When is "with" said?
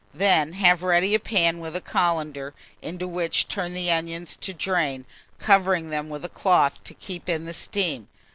1.59-1.75, 6.09-6.25